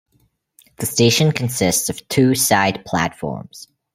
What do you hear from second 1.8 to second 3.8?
of two side platforms.